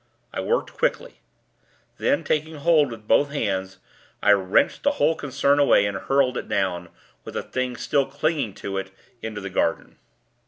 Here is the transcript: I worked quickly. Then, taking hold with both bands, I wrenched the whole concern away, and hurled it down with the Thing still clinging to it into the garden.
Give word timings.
I 0.33 0.41
worked 0.41 0.73
quickly. 0.73 1.19
Then, 1.99 2.23
taking 2.23 2.55
hold 2.55 2.89
with 2.89 3.07
both 3.07 3.29
bands, 3.29 3.77
I 4.23 4.31
wrenched 4.31 4.81
the 4.81 4.93
whole 4.93 5.13
concern 5.13 5.59
away, 5.59 5.85
and 5.85 5.95
hurled 5.95 6.37
it 6.37 6.49
down 6.49 6.89
with 7.23 7.35
the 7.35 7.43
Thing 7.43 7.75
still 7.75 8.07
clinging 8.07 8.55
to 8.55 8.79
it 8.79 8.89
into 9.21 9.41
the 9.41 9.51
garden. 9.51 9.99